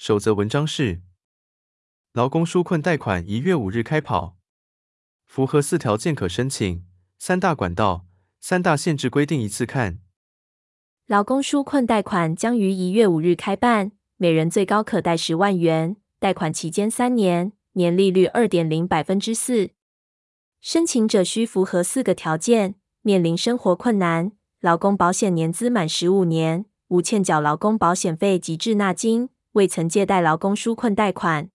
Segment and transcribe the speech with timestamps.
[0.00, 1.02] 守则文章是：
[2.14, 4.38] 劳工纾困贷款一月五日开跑，
[5.26, 6.86] 符合四条件可申请，
[7.18, 8.06] 三大管道、
[8.40, 9.98] 三大限制规定一次看。
[11.06, 13.92] 劳工纾困贷款将于一月五日开办。
[14.16, 19.72] 每人最高可贷十万元，贷款期间三年，年利率二点零百分之四。
[20.62, 31.50] 申请者需符合四个条件：面临生活困难，劳工保险年资满十五年，无欠缴劳工保险费及滞纳金，未曾借贷劳工纾困贷款。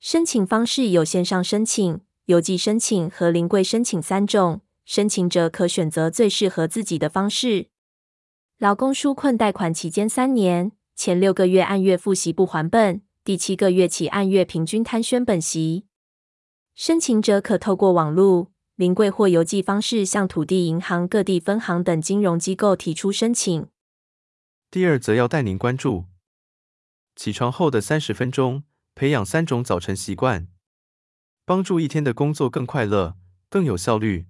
[0.00, 7.68] 申请方式有线上申请、邮寄申请和临柜申请三种，申请者可选择最适合自己的方式。
[8.58, 10.72] 劳工纾困贷款期间三年。
[10.96, 15.86] 前六个月按月付息不还本，第七个月起按月平均摊宣本息。
[16.76, 23.66] 申请者可透过网络、临柜或邮寄方式向土地银行各地分行等金融机构提出申请。
[24.70, 26.04] 第二则要带您关注：
[27.16, 30.48] 起床后的三十分钟，培养三种早晨习惯，
[31.44, 33.16] 帮助一天的工作更快乐、
[33.48, 34.26] 更有效率。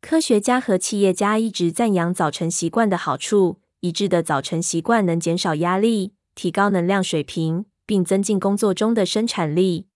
[0.00, 3.60] 科学家和企业家一直赞扬早晨习惯的好处。
[3.80, 9.86] 一致的早晨习惯能减少压力，提高能量水平，并增进工作中的生产力。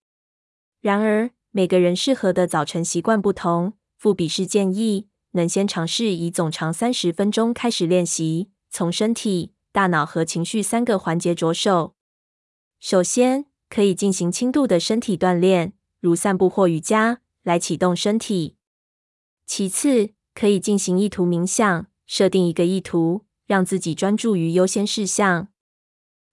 [0.81, 3.73] 然而，每个人适合的早晨习惯不同。
[3.97, 11.95] 富比士建议，能先尝试以总长三十分钟开始练习，从身体、大脑和情绪三个环节着手。
[12.79, 18.57] 首先，可以进行轻度的身体锻炼，如散步或瑜伽，来启动身体。
[19.47, 23.27] 其次，可以进行意图冥想，设定一个意图。
[23.47, 25.49] 让自己专注于优先事项。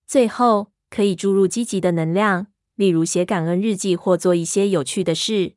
[0.05, 2.45] 最后，可以注入积极的能量，
[2.75, 5.55] 例如写感恩日记或做一些有趣的事。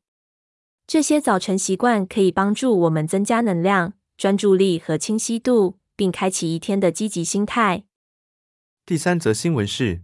[0.86, 7.84] 这些早晨习惯可以帮助我们增加能量、专注力和清晰度，并开启一天的积极心态。
[8.86, 10.00] 第三则新闻是：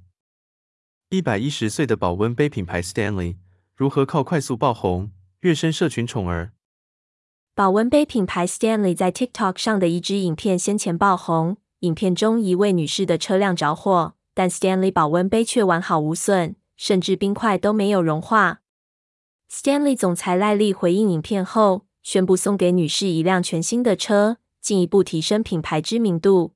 [1.09, 3.39] 一百一十岁的保温杯品牌 Stanley
[3.75, 6.53] 如何靠快速爆红，跃升社群宠儿。
[7.55, 11.57] 保温杯品牌 Stanley 在 TikTok 上的一支影片先前爆红。
[11.79, 18.61] 影片中一位女士的车辆着火，但 Stanley 保温杯却完好无损，甚至冰块都没有融化。
[19.51, 26.54] Stanley 总裁赖利回应影片后，宣布送给女士一辆全新的车，进一步提升品牌知名度。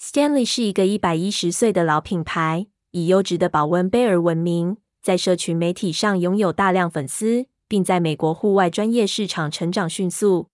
[0.00, 7.46] Stanley 是一个一百一十岁的老品牌，以优质的保温杯而闻名，在社群媒体上拥有大量粉丝。
[7.72, 10.48] 并在美国户外专业市场成长迅速。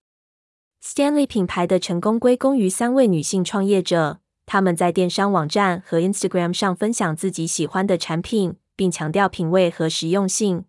[0.81, 10.67] Stanley 品牌的成功归功于三位女性创业者，她们在电商网站和 Instagram 上分享自己喜欢的产品，并强调品味和实用性。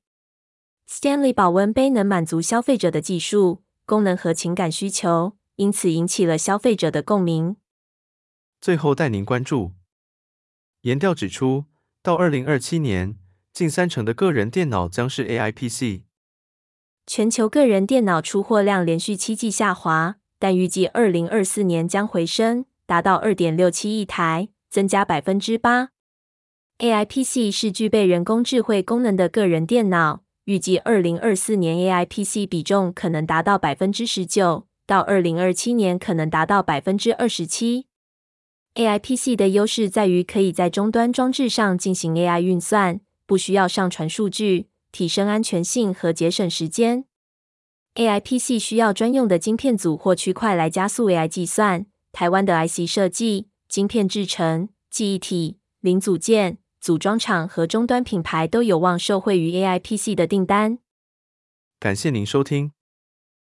[0.90, 7.58] Stanley 保温杯能满足消费者的技术、功能和情感需求，因此引起了消费者的共鸣。
[8.62, 9.74] 最后带您关注，
[10.84, 11.66] 研调指出，
[12.02, 13.18] 到二零二七年，
[13.52, 16.06] 近三成的个人电脑将是 AI PC。
[17.06, 25.90] 全球个人电脑出货量连续七季下滑，但预计二零二四年将回升，达到二点六七亿台，增加百分之八。
[26.78, 37.86] AI PC 是具备人工智慧功能的个人电脑，预计二零二四年 AI PC 比重可能达到百分之十九，到二零二七年可能达到百分之二十七。
[38.74, 44.70] AI PC 的优势在于可以在终端装置上进行 AI 运算，不需要上传数据。
[44.92, 47.06] 提升安全性和节省时间。
[47.94, 51.86] AI PC 需要专用的晶片组或区块来加速 AI 计算。
[52.12, 60.80] 台湾的 IC 设计、晶片制成、记忆体、零组件、组装厂和终端品牌都有望受惠于 AI PC 的订单。
[61.80, 62.72] 感谢您收听，